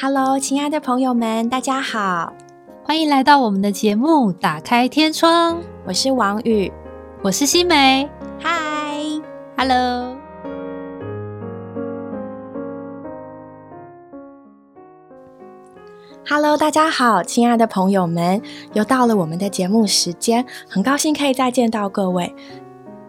[0.00, 2.32] Hello，亲爱的朋友们，大家好，
[2.84, 5.56] 欢迎来到我们的节目《打开天窗》。
[5.84, 6.72] 我是王宇，
[7.20, 8.08] 我是新梅。
[8.38, 9.00] 嗨
[9.56, 10.16] ，Hello。
[16.28, 18.40] Hello，大家好，亲爱的朋友们，
[18.74, 22.32] 又到了我们的节目时间，很高兴可以再见到各位。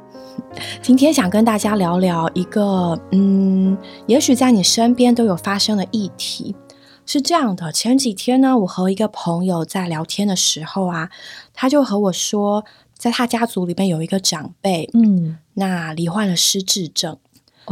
[0.81, 3.77] 今天想跟大家聊聊一个，嗯，
[4.07, 6.55] 也许在你身边都有发生的议题。
[7.11, 11.09] 是这样的，前几天呢，我和一个朋友在聊天的时候啊，
[11.55, 12.63] 他就和我说，
[12.95, 17.17] 在他家族里面有一个长辈，嗯，那罹患了失智症。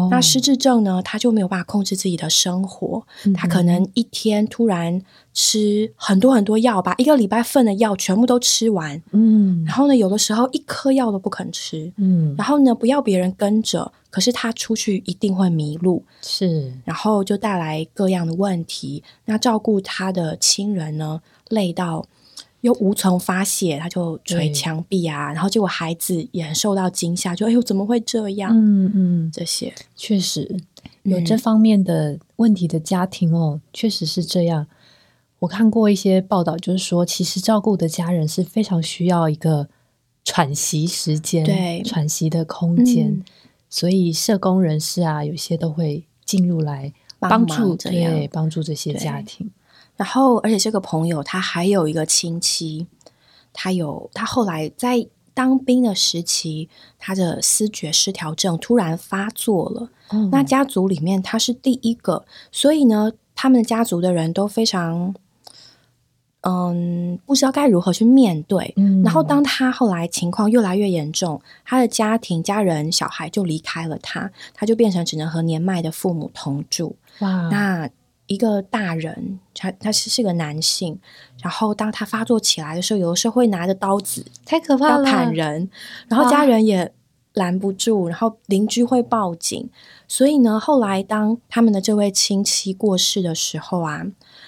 [0.09, 3.05] 那失智症呢，他就没有办法控制自己的生活，
[3.35, 4.99] 他可能一天突然
[5.35, 19.03] 吃很多很多药，把一个礼拜份的药全部都吃完，嗯，然后呢，有的时候一颗药都不肯吃，嗯，然后呢，不要别人跟着，可是他出去一定会迷路，是，然后就带来各样的问题。
[19.25, 22.05] 那照顾他的亲人呢，累到。
[22.61, 28.51] 又无从发泄，他就捶墙壁啊，然后结果孩子也受到惊吓，就哎呦怎么会这样？
[28.51, 30.59] 嗯嗯，这些确实
[31.03, 34.65] 有这方面的问题的家庭哦，确实是这样。
[35.39, 39.69] 我看过一些报道，就是说其实照顾的家人是非常需要一个
[40.25, 43.23] 喘息时间，对喘息的空间，
[43.69, 49.51] 所以社工人士啊，有些都会进入来帮助，对帮助这些家庭。
[49.95, 52.85] 然后，而且这个朋友他还有一个亲戚，
[53.51, 59.89] 他有他后来在当兵的时期，他的思觉失调症突然发作了。
[60.31, 65.13] 那家族里面他是第一个，所以呢，他们的家族的人都非常，
[66.41, 68.73] 嗯，不知道该如何去面对。
[69.03, 76.95] 然后，当他后来情况越来越严重，他的家庭、家人、小孩就离开了他，他就变成只能和年迈的父母同住。
[77.19, 77.89] 哇，那。
[78.29, 80.99] 一个大人，他他是是个男性，
[81.41, 85.69] 然后当他发作起来的时候，有的时候会拿着刀子，太可怕了，砍人，
[86.09, 86.91] 然后家人也
[87.35, 89.69] 拦不住，然后邻居会报警，
[90.09, 94.05] 所以呢，后来当他们的这位亲戚过世的时候啊，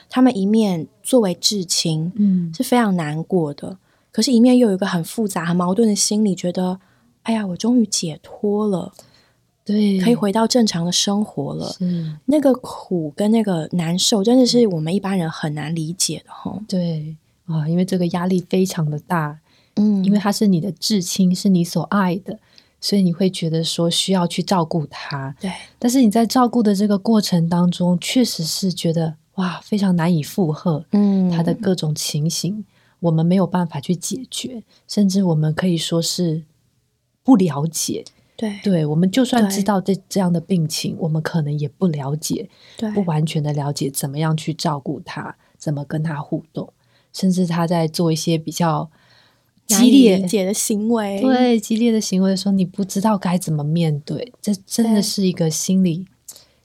[0.10, 3.78] 他们一面作为至亲，嗯，是非常难过的，
[4.12, 6.80] 可是，一面又有一个很复杂、很矛盾的心理，觉得，
[7.24, 8.92] 哎呀，我终于解脱了。
[9.64, 11.76] 对，可以回到正常的生活了。
[11.80, 16.60] 嗯，那个苦跟那个难受，真的是我们一般人很难理解的哈。
[16.68, 17.16] 对
[17.46, 19.38] 啊，因为这个压力非常的大。
[19.76, 22.40] 嗯，因为他是你的至亲，是你所爱的，
[22.82, 25.36] 所以你会觉得说需要去照顾他。
[25.40, 30.86] 对，但是你在照顾的这个过程当中，确实是觉得哇，非常难以负荷。
[30.92, 32.66] 嗯，他的各种情形，
[33.00, 36.44] 我们没有办法去解决，甚至我们可以说是
[37.24, 38.04] 不了解。
[38.36, 42.50] 对，对我们就算知道这这样的病情，我们可能也不了解，
[42.94, 46.72] 不完全的了解怎么样去照顾他，怎么跟他互动，
[47.12, 48.90] 甚至他在做一些比较
[49.68, 56.06] 激烈的行为，对激烈的行为的时候，你不知道该怎么面对，这真的是一个心理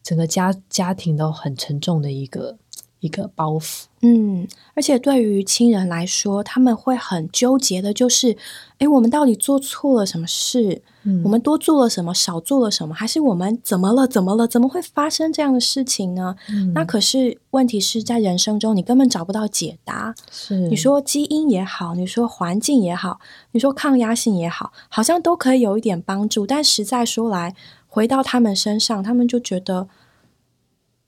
[0.00, 2.56] 整个家家庭都很沉重的一个。
[3.04, 8.34] 一个包袱，嗯，而且对于亲人来说，他们会很纠结的，就是，
[8.78, 10.80] 哎，我们到底做错了什么事？
[11.02, 12.94] 嗯，我们多做了什么，少做了什么？
[12.94, 14.06] 还是我们怎么了？
[14.06, 14.48] 怎么了？
[14.48, 16.34] 怎么会发生这样的事情呢？
[16.72, 20.14] 那可是问题是在人生中，你根本找不到解答。
[20.30, 23.20] 是你说基因也好，你说环境也好，
[23.52, 27.54] 你说抗压性也好，好像都可以有一点帮助，但实在说来，
[27.86, 29.88] 回到他们身上，他们就觉得，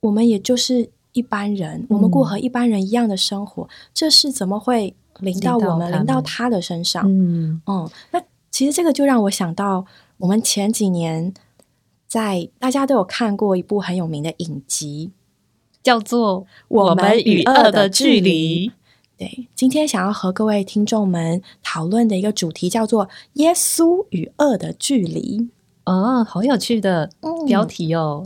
[0.01, 0.91] 我们也就是。
[1.17, 7.05] 一般人，我们过和一般人一样的生活，这事怎么会临到我们，临到他的身上？
[7.09, 9.87] 嗯嗯，那其实这个就让我想到，
[10.19, 11.33] 我们前几年
[12.07, 15.11] 在大家都有看过一部很有名的影集，
[15.83, 18.69] 叫做《我们与恶的距离》。
[19.17, 25.39] 对，今天想要和各位听众们讨论的一个主题叫做《耶稣与恶的距离》。
[25.87, 27.11] 哦，好有趣的
[27.47, 28.23] 标题哦。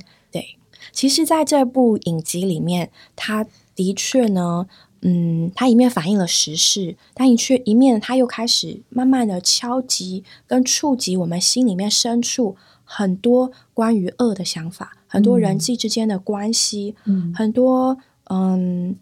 [0.92, 4.66] 其实，在这部影集里面，它的确呢，
[5.02, 18.96] 嗯，它一面反映了时事，但一却一面，它又开始慢慢的敲击跟触及我们心里面深处很多关于恶的想法，很多人际之间的关系，嗯，很多嗯，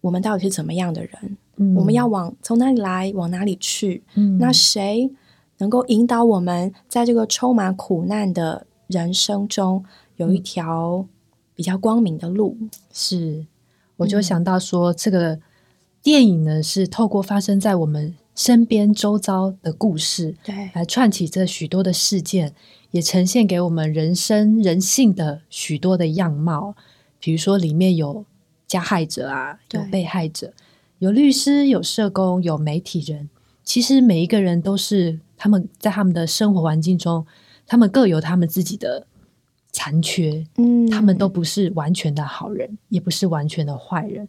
[0.00, 1.36] 我们到底是怎么样的人？
[1.56, 4.02] 嗯，我们要往从哪里来，往哪里去？
[4.14, 5.10] 嗯，那谁
[5.58, 9.84] 能够引导我们在这个充满苦难的人生中
[10.16, 11.06] 有一条？
[11.60, 12.56] 比较光明的路
[12.90, 13.44] 是，
[13.98, 15.38] 我就想到说，这个
[16.02, 22.54] 电影呢是透过发生在我们身边周遭的故事，对，来串起这许多的事件，
[22.92, 26.74] 也呈现给我们人生人性的许多的样貌。
[27.18, 28.24] 比如说，里面有
[28.66, 30.54] 加害者啊，有被害者，
[30.98, 33.28] 有律师，有社工，有媒体人。
[33.62, 37.26] 其实每一个人都是他们在他们的生活环境中，
[37.66, 39.06] 他们各有他们自己的
[39.72, 40.46] 残缺。
[40.56, 44.28] 嗯，他们都不是完全的好人，也不是完全的坏人。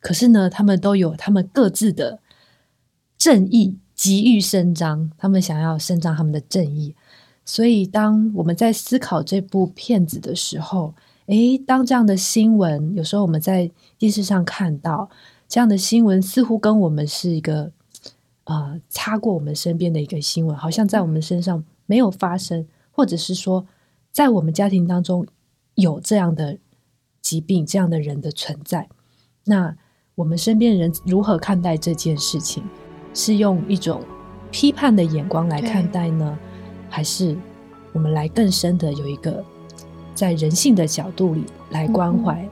[0.00, 2.18] 可是呢，他们都有他们各自的
[3.16, 5.10] 正义，急于伸张。
[5.16, 6.94] 他们想要伸张他们的正义。
[7.44, 10.94] 所以，当我们在思考这部片子的时候，
[11.26, 15.10] 诶，当这样的新闻，有时候我们在电视上看到
[15.48, 17.72] 这样的新闻，似乎跟我们是一个
[18.44, 23.66] 呃擦过我们身边的一个新闻，好像在我们身上没有发生，或者是说
[24.12, 25.26] 在我们家庭当中
[25.74, 26.58] 有这样的
[27.22, 28.88] 疾病、这样的人的存在。
[29.44, 29.74] 那
[30.14, 32.62] 我们身边人如何看待这件事情？
[33.14, 34.02] 是用一种
[34.50, 36.38] 批判的眼光来看待呢？
[36.90, 37.34] 还是
[37.94, 39.42] 我们来更深的有一个
[40.14, 42.46] 在人性的角度里来关怀，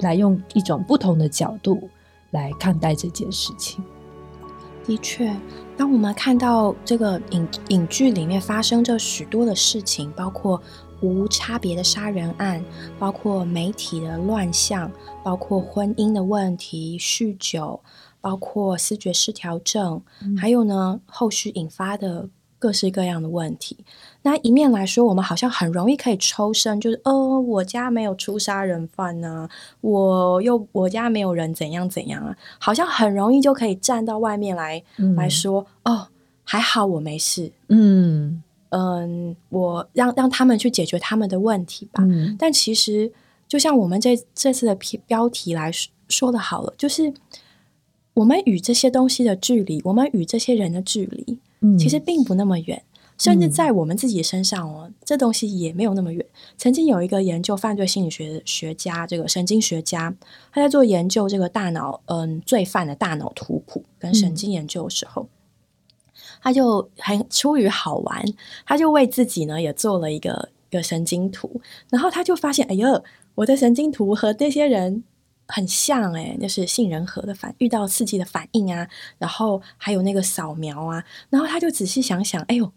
[0.00, 1.88] 来用一种不同的角度
[2.32, 3.82] 来看待这件事情。
[4.90, 5.32] 的确，
[5.76, 10.60] 当我们看到这个影影剧里面发生着许多的事情，包括
[11.00, 12.60] 无差别的杀人案，
[12.98, 14.90] 包括媒体的乱象，
[15.22, 17.80] 包括婚姻的问题、酗酒，
[18.20, 20.02] 包括思觉失调症，
[20.36, 22.28] 还有呢后续引发的。
[22.60, 23.74] 各式各样的问题，
[24.20, 29.48] 那一面来说，我们好像很容易可以抽身，就是呃，我家没有出杀人犯呢，
[29.80, 34.82] 我又我家没有人怎样怎样啊，好像很容易就可以站到外面来
[35.16, 36.08] 来说，哦，
[36.44, 42.04] 还好我没事，嗯嗯，我让让他们去解决他们的问题吧。
[42.38, 43.10] 但其实，
[43.48, 47.12] 就像我们这这次的标标题来说说的好了，就是
[48.12, 51.38] 我们与这些东西的距离，我们与这些人的距离。
[51.78, 52.82] 其实并不那么远，
[53.18, 56.24] 甚至在我们自己身上哦，这东西也没有那么远。
[56.56, 60.14] 曾经有一个研究犯罪心理学学家，这个神经学家，
[60.52, 65.28] 他在做研究这个大脑，嗯，罪犯的大脑图谱跟神经研究的时候，
[66.42, 68.24] 他就很出于好玩，
[68.64, 71.60] 他就为自己呢也做了一个一个神经图，
[71.90, 73.04] 然后他就发现，哎呦，
[73.34, 75.04] 我的神经图和那些人。
[75.50, 78.88] 很像哎，就是杏仁核的反遇到刺激的反应啊，
[79.18, 82.70] 然后还有那个扫描啊，然后他就仔细想想，哎呦，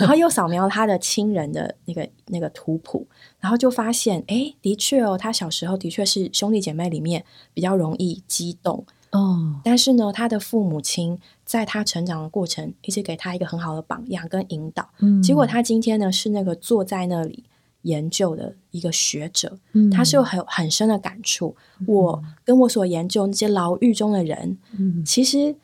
[0.00, 3.06] 然后又扫描他的亲人的那个那个图谱，
[3.38, 7.24] 然后就发现，哎，的确哦，他小时候的确是兄弟姐妹里面
[7.54, 17.44] 比较容易激动哦，但是呢，他的父母亲在他成长的过程一直给他一个很好的榜样跟引导，嗯，结果他今天呢是那个坐在那里。
[17.82, 19.58] 研究的一个学者，
[19.92, 21.56] 他是有很很深的感触。
[21.86, 24.58] 我跟我所研究那些牢狱中的人，
[25.06, 25.54] 其实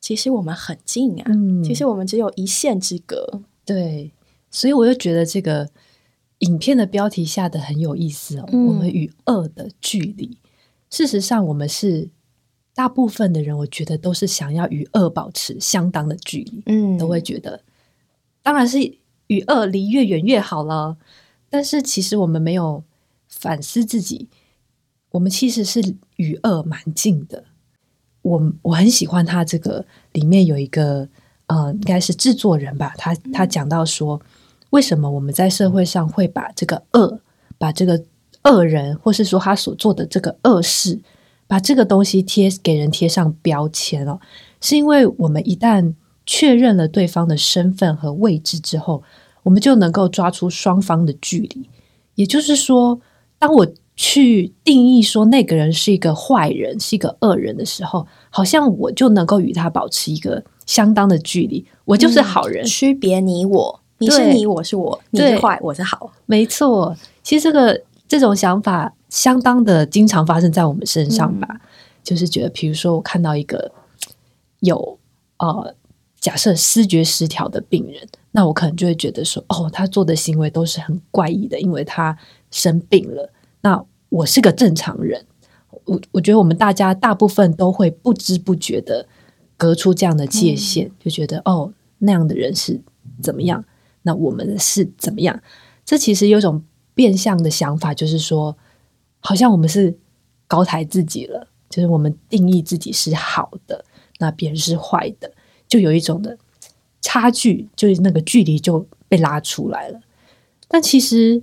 [0.00, 1.30] 其实我们很近啊，
[1.64, 3.42] 其实我们只有一线之隔。
[3.64, 4.12] 对，
[4.50, 5.68] 所以我就觉得这个
[6.38, 8.48] 影片的标题下的很有意思哦。
[8.52, 10.38] 我们与恶的距离，
[10.90, 12.08] 事实上，我们是
[12.74, 16.62] 大部分的人，我觉得都是想要与恶保持相当的距离。
[16.66, 17.62] 嗯，都会觉得，
[18.42, 18.78] 当然是
[19.26, 20.96] 与恶离越远越好了。
[21.52, 22.82] 但是其实我们没有
[23.28, 24.30] 反思自己，
[25.10, 25.82] 我们其实是
[26.16, 27.44] 与恶蛮近的。
[28.22, 31.06] 我我很喜欢他这个里面有一个
[31.48, 34.18] 呃，应该是制作人吧，他他讲到说，
[34.70, 37.20] 为什么我们在社会上会把这个恶，
[37.58, 38.02] 把这个
[38.44, 41.02] 恶人，或是说他所做的这个恶事，
[41.46, 44.18] 把这个东西贴给人贴上标签哦，
[44.62, 45.92] 是因为我们一旦
[46.24, 49.02] 确认了对方的身份和位置之后。
[49.42, 51.68] 我们就能够抓出双方的距离，
[52.14, 53.00] 也就是说，
[53.38, 61.64] 当我去定义说那个人是一个坏人、是一个恶人的时候，好像我就能够与他保持一个相当的距离。
[61.84, 66.12] 我就是好人，区别你我，你是你，我是我，你是坏，我是好。
[66.26, 71.60] 没错，其实这个这种想法相当的经常发生在我们身上吧。
[72.02, 73.70] 就是觉得，比如说，我看到一个
[74.58, 74.98] 有
[75.38, 75.74] 呃，
[76.18, 78.08] 假设思觉失调的病人。
[78.34, 82.16] 那我可能就会觉得说，哦，他做的行为都是很怪异的，因为他
[82.50, 83.30] 生病了。
[83.60, 85.24] 那我是个正常人，
[85.84, 89.06] 我我觉得我们大家大部分都会不知不觉的
[89.58, 92.80] 隔出这样的界限，就觉得哦，那样的人是
[93.22, 93.64] 怎么样，
[94.02, 95.42] 那我们是怎么样？
[95.84, 98.56] 这其实有种变相的想法，就是说，
[99.20, 99.98] 好像我们是
[100.46, 103.84] 高抬自己了，就是我们定义自己是好的，
[104.18, 105.30] 那别人是坏的，
[105.68, 106.38] 就有一种的。
[107.02, 110.00] 差距就是那个距离就被拉出来了，
[110.68, 111.42] 但其实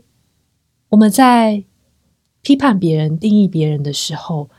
[0.89, 1.63] 我们在
[2.41, 4.49] 批判别人、定义别人的时候，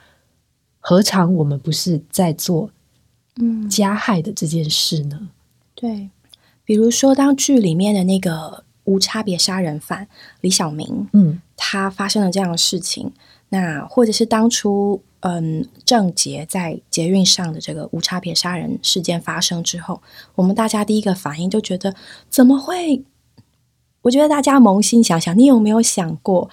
[0.78, 2.70] 何尝我们不是在做
[3.36, 3.68] 嗯。
[3.68, 5.30] 加害的这件事呢？
[5.74, 6.10] 对，
[6.64, 10.06] 比如说当剧里面的那个无差别杀人犯
[10.42, 13.10] 李小明，嗯，他发生了这样的事情，
[13.48, 20.02] 那或者是当初，嗯，郑捷在捷运上的这个无差别杀人事件发生之后，
[20.34, 21.94] 我们大家第一个反应就觉得
[22.28, 23.04] 怎么会？
[24.02, 26.48] 我觉得大家扪心想想，你有没有想过，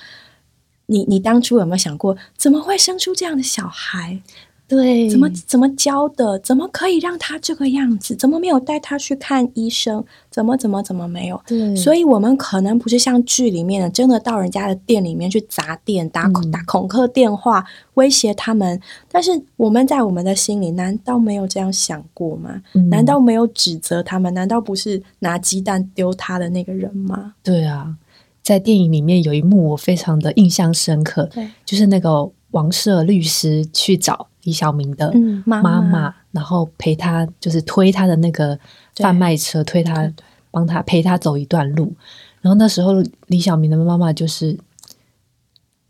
[0.88, 4.22] 你你当初有没有想过，怎么会生出这样的小孩？
[4.68, 6.38] 对，怎么怎么教的？
[6.40, 8.14] 怎么可以让他这个样子？
[8.14, 10.04] 怎么没有带他去看医生？
[10.30, 11.42] 怎么怎么怎么没有？
[11.48, 18.78] 对，所以我们可能不是像剧里面的，真的到人家的店里面去砸店、打打恐吓电话威胁他们。
[19.10, 22.62] 但是我们在我们的心里，难道没有这样想过吗？
[22.90, 24.34] 难道没有指责他们？
[24.34, 27.36] 难道不是拿鸡蛋丢他的那个人吗？
[27.42, 27.96] 对啊，
[28.44, 34.28] 在电影里面有一幕我非常的印象深刻，对，就是那个王社律师去找。
[34.48, 35.14] 李小明的
[35.46, 38.58] 妈妈，然后陪他，就是推他的那个
[38.96, 40.10] 贩卖车，推他，
[40.52, 41.94] 帮他陪他走一段路。
[42.40, 44.58] 然后那时候，李小明的妈妈就是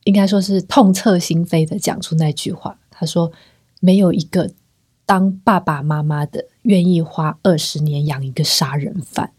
[0.05, 2.79] 应该说是痛彻心扉的讲出那句话。
[2.89, 3.31] 他说
[3.79, 4.49] ：“没有一个
[5.05, 9.33] 当爸爸妈妈的愿意花二十年养一个杀人犯。”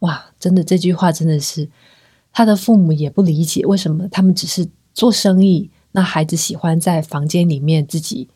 [0.00, 1.70] 哇，真的这句话真的是
[2.34, 5.70] 他的父母也不理解为什么他们只是做生意。
[5.96, 8.28] 那孩子喜欢在房间里面自己，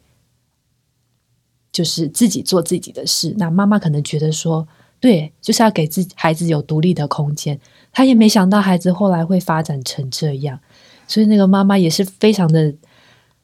[1.71, 3.35] 就是自己做自己的事。
[3.37, 4.67] 那妈妈可能觉得说，
[4.99, 7.61] 对，就是要给自己孩子有独立的空间。
[7.93, 10.59] 她也没想到孩子后来会发展成这样，
[11.07, 12.75] 所以那个妈妈也是非常的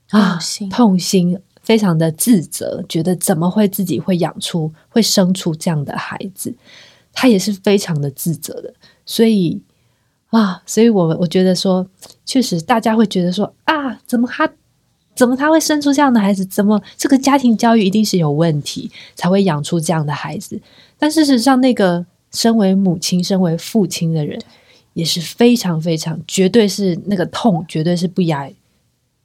[0.09, 6.55] 啊心痛心，非常的自责，觉得怎么会自己会养出会生出这样的孩子，
[7.13, 8.73] 她也是非常的自责的，
[9.05, 9.61] 所以。
[10.31, 11.87] 啊，所以，我我觉得说，
[12.25, 14.51] 确实，大家会觉得说，啊，怎么他，
[15.15, 16.45] 怎么他会生出这样的孩子？
[16.45, 20.61] 怎么这个家庭教育一定是有问题，才会养出这样的孩子？
[20.99, 24.39] 但事实上，那个身为母亲、身为父亲的人，
[24.95, 28.51] 也是非常非常，绝对是那个痛，绝对是不亚，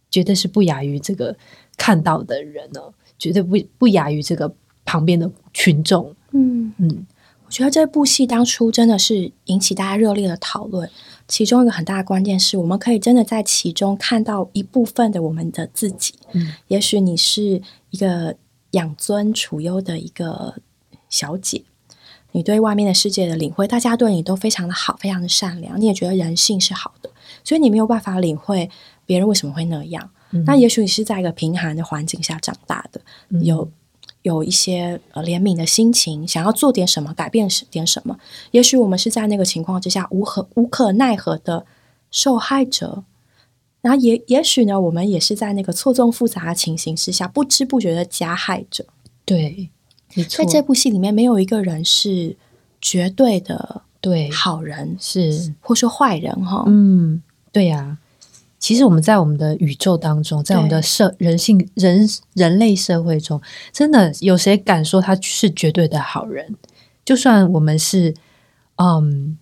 [0.10, 1.36] 绝对是不亚于这个
[1.76, 2.80] 看到的人呢，
[3.18, 4.54] 绝对不不亚于这个
[4.86, 6.16] 旁边的群众。
[6.32, 7.06] 嗯嗯。
[7.52, 10.90] 我觉得这部戏当初真的是引起大家热烈的讨论，
[11.28, 16.14] 其中一个很大的关键是我们可以真的在其中看到一部分的我们的自己。
[16.32, 18.38] 嗯，也许你是一个
[18.72, 20.56] 养尊处优的一个
[21.10, 21.62] 小姐，
[22.32, 27.10] 你对外面的世界的领会，大家对你都非常的好，非常的善良，你也觉得人性是好的，
[27.44, 28.70] 所以你没有办法领会
[29.06, 30.10] 别人为什么会那样。
[30.46, 33.02] 那也许你是在一个贫寒的环境下长大的，
[33.42, 33.70] 有。
[34.24, 38.18] 有一些呃怜悯的心情，想要做点什么，改变点什么。
[38.52, 41.66] 也许我们是在那个情况之下无可无可奈何的
[42.12, 43.04] 受害者，
[43.82, 48.86] 然后也也许呢，我们也是在那个错综复杂的情形之下不知不觉的加害者。
[49.26, 49.70] 对，
[50.14, 52.36] 没错在这部戏里面，没有一个人是
[52.80, 56.64] 绝对的对好人，是或说坏人哈。
[56.68, 57.98] 嗯，对呀。
[58.62, 63.42] 其实我们在我们的宇宙当中，在我们的社人性人人类社会中，
[63.74, 66.56] 真的有谁敢说他是绝对的好人？
[67.04, 68.14] 就算我们是
[68.76, 69.36] 嗯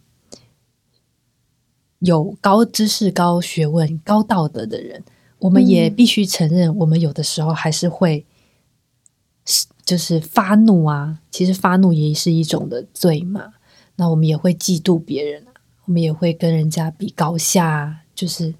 [1.99, 5.03] 有高知识、高学问、高道德的人，
[5.39, 8.25] 我们也必须承认，我们有的时候还是会
[9.83, 11.19] 就是发怒啊。
[11.29, 13.55] 其实发怒也是一种的罪嘛。
[13.97, 15.51] 那我们也会嫉妒别人啊，
[15.83, 18.55] 我们也会跟人家比高下，就是。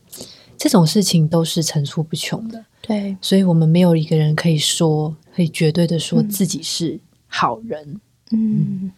[0.60, 8.02] 这种事情都是层出不穷的，对，所以我们没有一个人可以说，可以绝对的说自己是好人。
[8.32, 8.92] 嗯，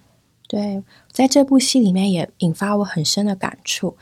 [0.48, 3.96] 对，在这部戏里面也引发我很深的感触。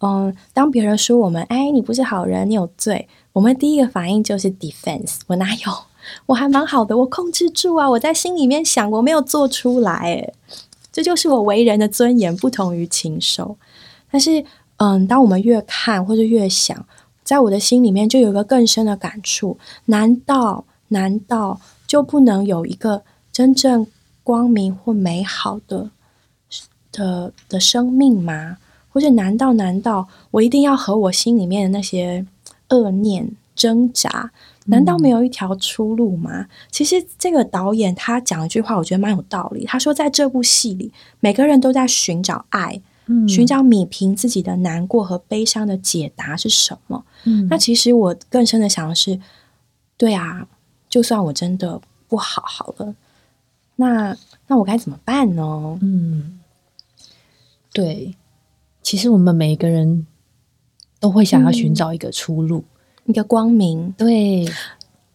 [0.00, 5.20] 嗯，当别人说我们，哎，你不是好人，你有罪，我们第一个反应就是 defense。
[5.28, 5.72] 我哪有？
[6.26, 9.92] 我还蛮好的，我控制住啊，我在心里面想，我没有做出来。
[9.92, 10.32] 哎，
[10.90, 13.56] 这就是我为人的尊严，不同于禽兽。
[14.10, 14.44] 但是，
[14.78, 16.84] 嗯，当我们越看或者越想。
[17.24, 23.02] 在我的心里面，就有一个更深的感触：难道难道就不能有一个
[23.32, 23.86] 真正
[24.22, 25.90] 光明或美好的
[26.92, 28.58] 的的生命吗？
[28.90, 32.24] 或者难道难道我一定要和我心里面的那些
[32.68, 34.30] 恶念挣扎？
[34.66, 36.46] 难道没有一条出路吗？
[36.70, 39.64] 其实这个导演他讲一句话，我觉得蛮有道理。
[39.66, 42.80] 他说，在这部戏里，每个人都在寻找爱。
[43.28, 47.04] 寻找米平自己的难过和悲伤的解答是什么？
[47.24, 49.20] 嗯，那其实我更深的想的是，
[49.98, 50.48] 对啊，
[50.88, 52.94] 就算我真的不好好了，
[53.76, 55.78] 那那我该怎么办呢？
[55.82, 56.40] 嗯，
[57.72, 58.14] 对，
[58.82, 60.06] 其实我们每一个人
[60.98, 62.64] 都会想要寻找一个出路，
[63.04, 63.92] 一个光明。
[63.98, 64.46] 对，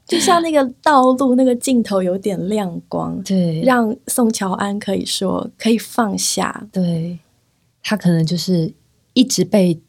[0.06, 6.68] 就像那个道路那个尽头有点亮光，对，让宋乔安可以说可以放下。
[6.72, 7.18] 对。
[7.84, 8.74] 他可能就是
[9.14, 9.80] 一直被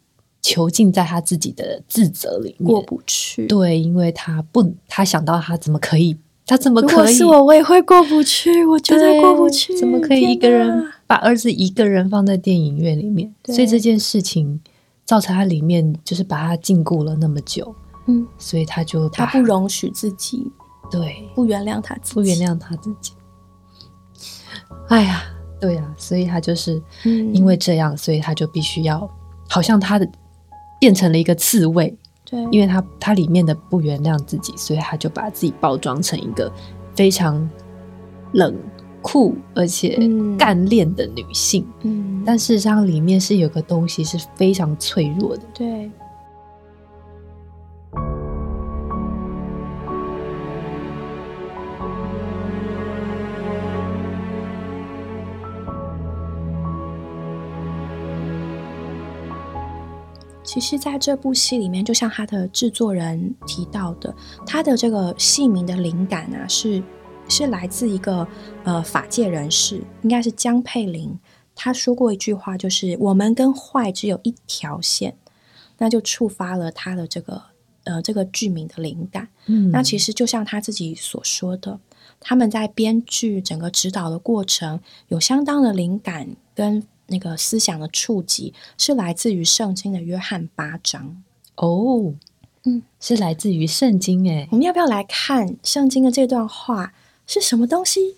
[0.42, 3.46] 囚禁在他自己的自责里面过不去。
[3.46, 6.16] 对，因为他不，他想到他怎么可以，
[6.46, 6.90] 他怎么可以？
[6.90, 8.64] 如果是我，我也会过不去。
[8.64, 13.34] 我觉得过不去，怎么可以一个人把儿子一个人放在电影院里面？
[13.44, 14.60] 所以这件事情
[15.04, 17.74] 造成他里面就是把他禁锢了那么久。
[18.06, 20.50] 嗯，所以他就他不容许自己，
[20.90, 23.12] 对，不原谅他自己，不原谅他自己。
[24.88, 25.22] 哎呀，
[25.60, 29.08] 对呀，所以他就是因为这样，所以他就必须要，
[29.48, 30.08] 好像他的
[30.80, 36.50] 变成了一个刺猬，对，因为他他里面的不原谅自己，所以他就把自己包装成一个
[36.94, 37.48] 非常
[38.32, 38.54] 冷
[39.02, 39.98] 酷而且
[40.38, 45.90] 干练的女性，嗯，但事实上里面是有个东西是非常脆弱的，对。
[60.52, 64.12] 其实，在这部戏里面，就像他的制作人提到的，
[64.44, 66.82] 他的这个戏名的灵感啊，是
[67.28, 68.26] 是来自一个
[68.64, 71.16] 呃法界人士，应该是江佩玲。
[71.54, 75.16] 他说过一句话，就是“我们跟坏只有一条线”，
[75.78, 77.40] 那就触发了他的这个
[77.84, 79.28] 呃这个剧名的灵感。
[79.46, 81.78] 嗯，那其实就像他自己所说的，
[82.18, 86.82] 他们在编剧整个指导的过程，有相当的灵感跟。
[87.10, 91.22] 那个思想的触及是来自于圣经的约翰八章
[91.56, 92.14] 哦，
[92.64, 96.92] 嗯，是来自于圣经哎，我们要不要来看圣经的这段话
[97.26, 98.16] 是什么东西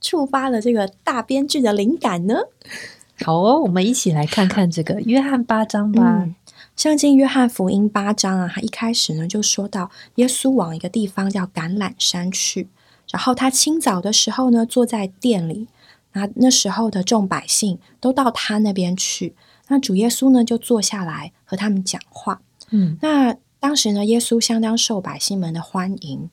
[0.00, 2.36] 触发了这个大编剧的灵感呢？
[3.24, 6.28] 好哦，我们一起来看看这个约翰八章吧。
[6.76, 12.68] 圣经约翰福音八章啊，他一开始呢就说到耶稣往一个地方叫橄榄山去，
[13.10, 15.66] 然后他清早的时候呢坐在店里。
[16.12, 19.34] 那那时候的众百姓都到他那边去，
[19.68, 22.40] 那主耶稣呢就坐下来和他们讲话。
[22.70, 26.30] 嗯，那当时呢，耶稣相当受百姓们的欢迎。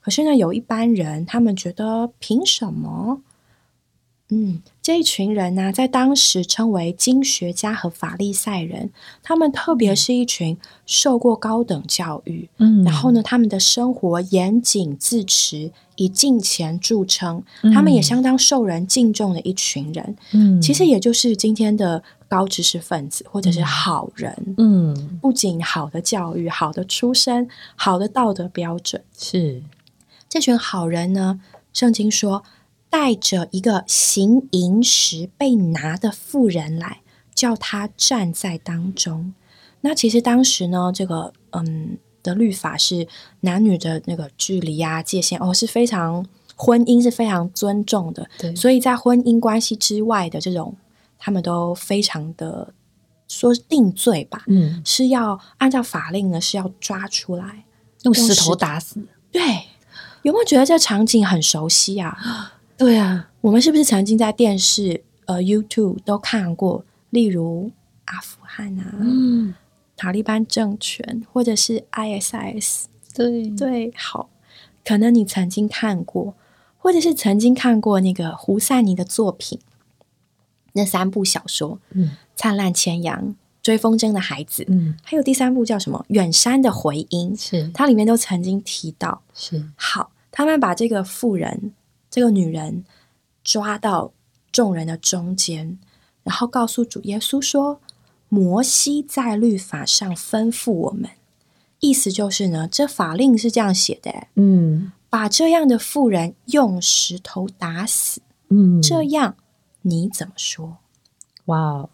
[0.00, 3.20] 可是呢，有一班人，他们觉得凭什么？
[4.30, 8.90] 嗯，这一群人呢，在当时称为经学家和法利赛人，
[9.22, 29.62] 他们特别是一群受过高等教育，嗯，然后呢，他们的生活严谨自持，以敬虔著称，他们也相当受人敬重的一群人，嗯，其实也就是今天的高知识分子或者是好人，嗯，不仅好的教育、好的出身、好的道德标准，是。
[30.28, 31.40] 这群好人呢，
[31.72, 32.44] 圣经说。
[32.90, 37.02] 带着一个行淫时被拿的妇人来，
[37.34, 39.34] 叫他站在当中。
[39.82, 43.06] 那其实当时呢，这个嗯的律法是
[43.40, 48.54] 男女的那个距离啊界限哦是非常婚姻是非常尊重的，对。
[48.56, 50.74] 所以在婚姻关系之外的这种，
[51.18, 52.74] 他们都非常的
[53.28, 57.64] 说定罪吧，嗯，是要按照法令呢是要抓出来
[58.02, 59.00] 用石头打死。
[59.30, 59.40] 对，
[60.22, 62.57] 有没有觉得这场景很熟悉啊？
[62.78, 66.84] 对啊，我们是不是曾经在电视、呃 YouTube 都看过？
[67.10, 67.72] 例如
[68.04, 69.52] 阿富汗啊，嗯，
[69.96, 73.48] 塔利班政权，或者是 ISIS，对。
[73.50, 74.30] 对，好，
[74.84, 76.34] 可能你曾经看过，
[76.78, 79.58] 或者是曾经看过那个胡赛尼的作品，
[80.74, 83.20] 那三部小说，嗯，《灿烂千阳》
[83.60, 87.68] 《追风筝的孩子》，嗯，还有第三部叫什么《远山的回音》，是。
[87.74, 89.64] 它里面都曾经提到，是。
[89.74, 91.72] 好，他们把这个富人。
[92.10, 92.84] 这个女人
[93.44, 94.12] 抓到
[94.50, 95.78] 众人的中间，
[96.22, 97.80] 然后告诉主耶稣说
[98.28, 101.10] ：“摩西在律法上吩咐我们，
[101.80, 109.36] 意思就是呢，这法令是这样写的，嗯，把这样的妇人用石头打死，嗯，这样
[109.82, 110.78] 你怎么说？
[111.46, 111.90] 哇哦，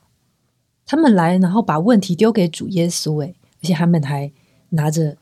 [0.87, 4.33] 他们来，然后把问题丢给主耶稣，哎，而且他们还
[4.71, 5.17] 拿着。”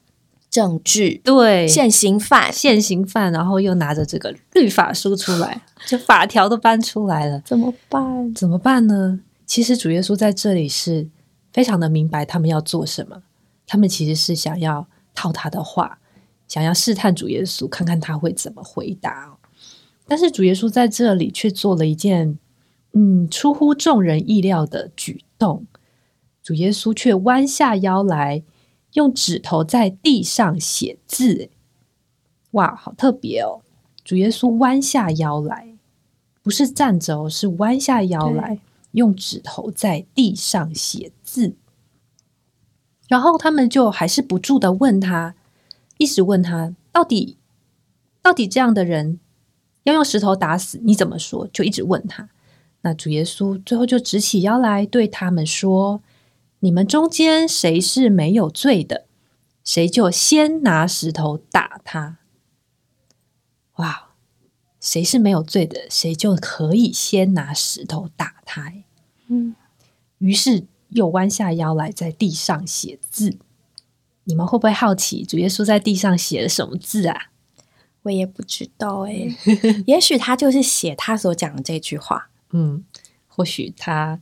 [0.53, 8.35] 证据对现行犯，现行犯，然后又拿着这个律法书出来， 这法条都搬出来了，怎么办？
[8.35, 9.19] 怎么办呢？
[9.47, 11.09] 其实主耶稣在这里是
[11.55, 13.23] 非常的明白他们要做什么，
[13.67, 15.99] 他们其实是想要套他的话，
[16.47, 19.35] 想要试探主耶稣，看看他会怎么回答。
[20.07, 22.39] 但是主耶稣在这里却做了一件
[22.93, 25.67] 嗯出乎众人意料的举动，
[26.43, 28.43] 主耶稣却弯下腰来。
[28.95, 31.51] 用指头在地上写字，
[32.53, 33.63] 哇，好特别哦！
[34.05, 35.77] 主耶稣弯下腰来，
[36.43, 38.59] 不是站着哦，是弯下腰来，
[38.93, 41.55] 用指头在地上写字。
[43.09, 45.35] 然后他们就还是不住的问他，
[45.99, 47.37] 一直问他，到底
[48.23, 49.19] 到底这样的人
[49.85, 51.49] 要用石头打死，你怎么说？
[51.53, 52.29] 就一直问他。
[52.83, 56.03] 那主耶稣最后就直起腰来对他们说
[56.65, 59.07] ：“你们中间谁是没有罪的，
[59.65, 62.19] 谁就先拿石头打他。”
[63.77, 64.11] 哇！
[64.81, 68.73] 谁是没有罪的，谁就可以先拿石头打他。
[69.27, 69.55] 嗯，
[70.19, 73.39] 于是又弯下腰来在地上写字。
[74.25, 77.31] 你们会不会好奇主耶稣在地上写了什么字啊？
[78.03, 79.27] 我也不知道 哎，
[79.87, 82.31] 也许他就是写他所讲的这句话。
[82.51, 82.85] 嗯，
[83.27, 84.21] 或许他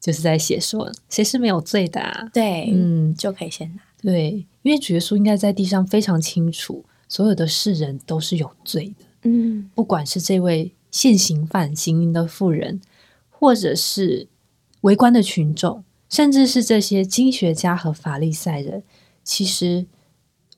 [0.00, 2.00] 就是在写说谁是没有罪的。
[2.00, 3.82] 啊对，嗯，就可以先拿。
[4.00, 9.04] 对，因为主耶稣应该在地上非常清楚，所有的世人都是有罪的。
[9.24, 12.80] 嗯，不管是这位现行犯、行淫的妇人，
[13.28, 14.26] 或者是
[14.80, 18.82] 围观的群众，甚至是这些经学家和法利赛人，
[19.22, 19.86] 其实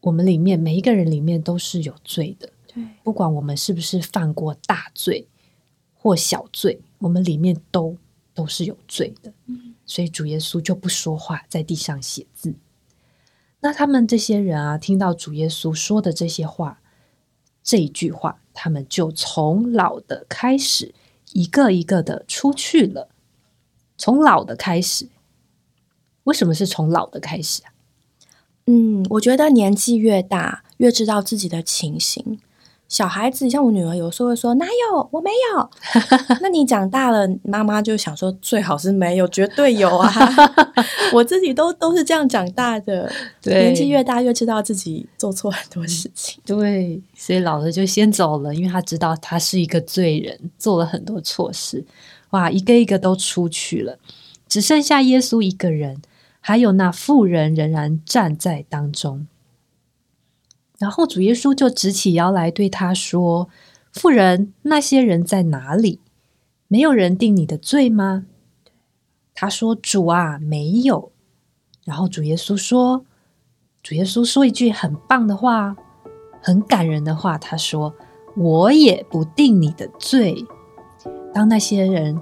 [0.02, 2.48] 我们里面每一个人里面都是有罪的。
[2.72, 5.26] 对，不管我们是不是犯过大罪
[5.94, 7.96] 或小罪，我们里面都
[8.34, 9.32] 都是有罪的。
[9.46, 12.54] 嗯，所以主耶稣就不说话，在地上写字。
[13.60, 16.80] 那他们这些人啊，听到主耶稣说的这些话，
[17.62, 18.38] 这一句话。
[18.54, 20.94] 他们就从老的开始，
[21.32, 23.08] 一个一个的出去了。
[23.96, 25.08] 从老的开始，
[26.24, 27.72] 为什么是从老的开始啊？
[28.66, 32.40] 嗯，我觉得年纪越大，越知道自己的情形。
[32.92, 35.70] 小孩子像我女儿，有时候会说哪有我没有。
[36.42, 40.12] 那你长大了，妈妈就想说最好是没有，绝对有啊。
[41.14, 43.10] 我自己都都是这样长大的。
[43.44, 46.38] 年纪越大，越知道自己做错很多事情。
[46.44, 51.82] 对，所以老了就先走了，因为他知道他是一个罪人，做了很多错事。
[52.32, 53.96] 哇，一个一个都出去了，
[54.46, 56.02] 只剩下耶稣一个人，
[56.40, 59.26] 还有那妇人仍然站在当中。
[60.82, 63.48] 然后主耶稣就直起腰来对他说
[63.94, 66.00] ：“妇人，那些人在哪里？
[66.66, 68.26] 没有人定你的罪吗？”
[69.32, 71.12] 他说：“主啊，没有。”
[71.86, 73.04] 然后主耶稣说
[73.80, 75.76] ：“主耶稣说一句很棒的话，
[76.42, 77.38] 很感人的话。
[77.38, 77.94] 他说
[78.36, 80.44] ：‘我也不定你的罪。’
[81.32, 82.20] 当那些人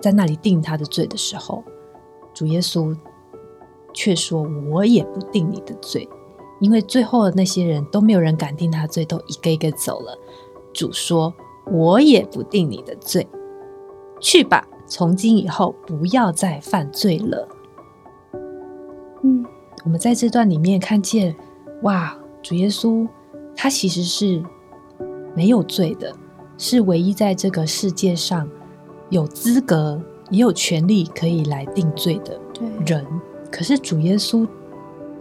[0.00, 1.62] 在那里定他的罪的时候，
[2.34, 2.92] 主耶稣
[3.94, 6.08] 却说：‘我也不定你的罪。’”
[6.60, 10.16] 因为最后的那些人都没有人敢定他罪，都一个一个走了。
[10.74, 11.34] 主说
[11.72, 13.26] ：“我也不定你的罪，
[14.20, 17.48] 去吧，从今以后不要再犯罪了。”
[19.24, 19.44] 嗯，
[19.84, 21.34] 我们在这段里面看见，
[21.82, 23.08] 哇，主耶稣
[23.56, 24.42] 他其实是
[25.34, 26.14] 没有罪的，
[26.58, 28.46] 是唯一在这个世界上
[29.08, 32.38] 有资格也有权利可以来定罪的
[32.86, 33.06] 人。
[33.50, 34.46] 可是主耶稣。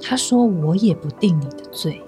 [0.01, 2.01] 他说：“我也不定你的罪。”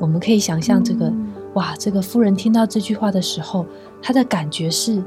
[0.00, 1.12] 我们可以想象这个
[1.54, 3.64] 哇，这个妇人听到这句话的时候，
[4.02, 5.02] 她的感觉是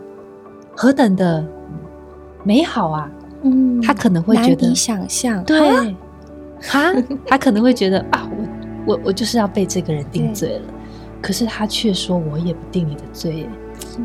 [0.75, 1.45] 何等的
[2.43, 3.11] 美好啊！
[3.43, 5.95] 嗯，她可能会觉得想象对
[6.61, 6.91] 哈，
[7.25, 8.29] 她可能会觉得啊，
[8.85, 10.73] 我我我就是要被这个人定罪了。
[11.21, 13.47] 可是他却说：“我也不定你的罪。”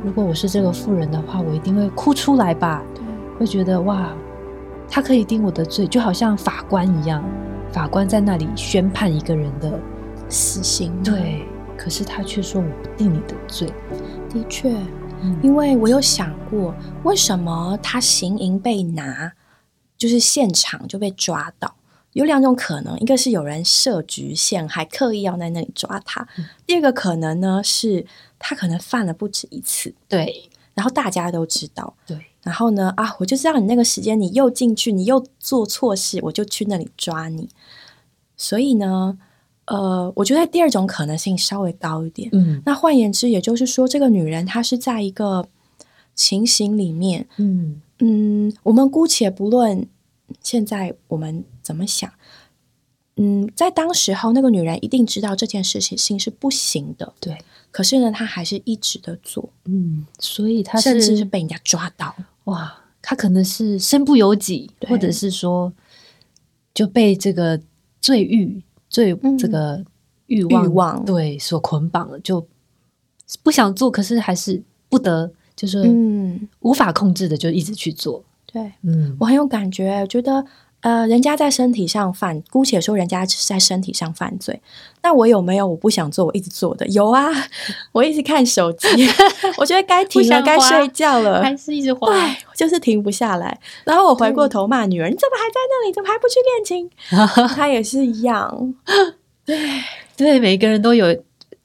[0.04, 2.82] 如果我是这个妇人的话，我一定会哭出来吧？
[3.38, 4.12] 会觉得哇。
[4.94, 7.20] 他可以定我的罪，就好像法官一样，
[7.72, 9.76] 法官在那里宣判一个人的
[10.28, 11.02] 死刑。
[11.02, 11.44] 对，
[11.76, 13.66] 可是他却说我不定你的罪。
[14.30, 14.70] 的确，
[15.42, 19.32] 因为我有想过，为什么他行淫被拿，
[19.98, 21.74] 就是现场就被抓到？
[22.12, 26.24] 有两种可能，一个是有人设局陷，还刻意要在那里抓他；
[26.64, 28.06] 第二个可能呢，是
[28.38, 29.92] 他可能犯了不止一次。
[30.08, 31.94] 对，然后大家都知道。
[32.06, 32.26] 对。
[32.44, 32.92] 然后呢？
[32.94, 37.48] 啊，我就知道你那个时间，你又进去，你又做错事，我就去那里抓你。
[38.36, 39.18] 所以呢，
[39.64, 42.28] 呃，我觉得第二种可能性稍微高一点。
[42.32, 45.48] 嗯，那换言之，也就是说，这个女人她是在一个
[46.14, 47.26] 情形里面。
[47.38, 49.86] 嗯嗯，我们姑且不论
[50.42, 52.12] 现在我们怎么想。
[53.16, 57.14] 嗯，在当时候，那个女人一定知道这件事情性是不行的。
[57.20, 57.38] 对，
[57.70, 59.48] 可是呢，她还是一直的做。
[59.64, 62.14] 嗯，所以她甚至是被人家抓到。
[62.44, 65.72] 哇，他可能是身不由己，或者是说
[66.72, 67.60] 就被这个
[68.00, 69.84] 罪欲、罪这个
[70.26, 71.04] 欲望、欲望。
[71.04, 72.46] 对所捆绑了，就
[73.42, 78.24] 不想做，可是还是不得，就是嗯，无法控制的，就一直去做。
[78.46, 80.44] 对，嗯，我很有感觉，觉得。
[80.84, 84.60] 呃，人家在身体上犯，姑且说人家是在身体上犯罪。
[85.02, 86.86] 那我有没有我不想做，我一直做的？
[86.88, 87.26] 有啊，
[87.92, 88.86] 我一直看手机，
[89.56, 93.58] 我觉得该停了，该睡觉了，还是一直滑，对，就是停不下来。
[93.84, 95.92] 然后我回过头骂女儿：“你怎么还在那里？
[95.94, 96.90] 怎么还不去练琴？
[97.56, 98.74] ”他也是一样。
[99.46, 99.58] 对
[100.18, 101.16] 对，每个人都有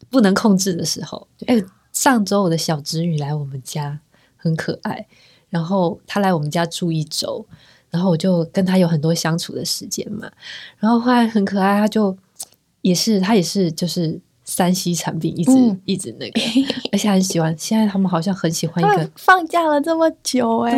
[0.10, 1.28] 不能控制的时候。
[1.46, 4.00] 哎，上周我的小侄女来我们家，
[4.38, 5.06] 很可爱。
[5.50, 7.46] 然后她来我们家住一周，
[7.90, 10.30] 然后我就跟他有很多相处的时间嘛。
[10.78, 12.16] 然后后来很可爱，他就
[12.82, 15.52] 也是他也是就是山西产品，一直
[15.86, 16.42] 一直那个，
[16.92, 17.56] 而且很喜欢。
[17.58, 20.72] 现在他们好像很喜欢一个放假了这么久哎，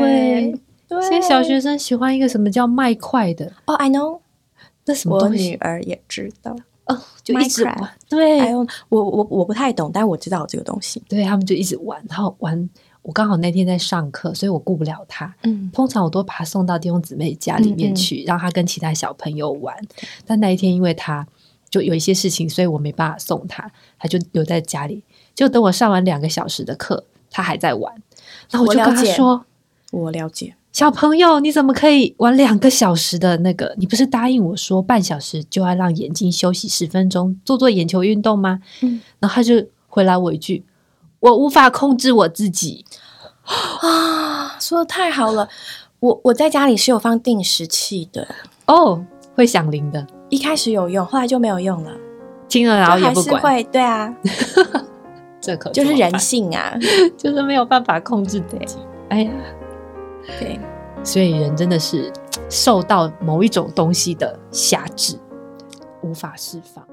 [0.88, 4.20] 对，现在小学生喜欢一个什么叫麦块的哦，I know，
[4.86, 5.50] 那什么东西？
[5.50, 7.90] 女儿也知道哦，就一直玩。
[8.10, 11.02] 对，我我我不太懂，但我知道这个东西。
[11.08, 12.70] 对他们就一直玩，然后玩。
[13.04, 15.34] 我刚好那天在上课，所以我顾不了他。
[15.44, 19.76] 嗯，通常我都把他送到弟兄姊妹家里面去，让他跟其他小朋友玩。
[20.26, 21.28] 但那一天，因为他
[21.70, 25.04] 就有一些事情，所以我没办法送他，他就留在家里。
[25.34, 27.92] 就等我上完两个小时的课，他还在玩。
[28.52, 29.46] 然后我就跟他说
[29.92, 33.74] ：“我了解，小朋友，你怎么可以玩两个小时的那个？
[33.78, 40.64] 你不是答应我说半小时就要让眼睛休息十分钟，做做眼球运动吗？”嗯，然后他就回来我一句。
[41.22, 42.86] 我无法控制我自己
[43.82, 44.58] 啊！
[44.60, 45.48] 说的太好了，
[46.00, 48.28] 我我在家里是有放定时器的
[48.68, 49.06] 哦，
[49.36, 50.06] 会响铃的。
[50.30, 51.92] 一开始有用，后来就没有用了。
[52.48, 54.14] 听了然后也不管，会对啊，
[55.40, 56.78] 这可就是人性啊，
[57.18, 58.78] 就是没有办法控制自己。
[59.10, 59.32] 哎呀，
[60.40, 60.60] 对，
[61.04, 62.12] 所以人真的是
[62.50, 65.20] 受到某一种东西的辖制，
[66.02, 66.86] 无法释放。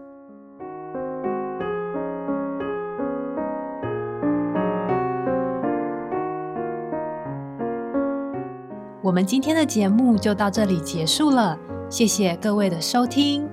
[9.09, 13.49] 我们今天的节目就到这里结束了，谢谢各位的收听。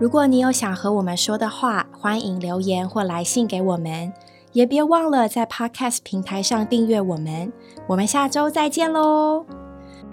[0.00, 4.10] 如果你有想和我们说的话，欢迎留言或来信给我们，
[4.54, 7.52] 也别忘了在 Podcast 平台上订阅我们。
[7.86, 9.44] 我们下周再见喽，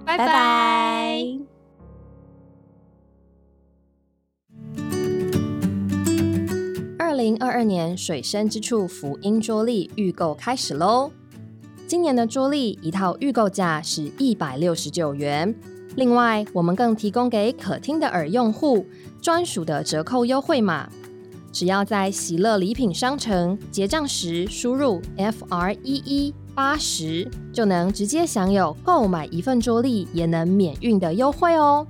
[0.05, 1.23] 拜拜！
[6.99, 11.11] 二零二二年水深之处福音桌历预购开始喽！
[11.87, 15.53] 今年的桌历一套预购价是一百六十九元，
[15.95, 18.87] 另外我们更提供给可听的耳用户
[19.21, 20.89] 专属的折扣优惠码，
[21.51, 31.85] 只要在喜乐礼品商城结账时输入 F R E E 八十，就能直接享有购买一份桌历也能免运的优惠哦。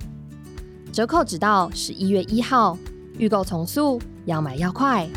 [0.92, 2.76] 折扣只到十一月一号，
[3.16, 5.08] 预购从速，要买要快。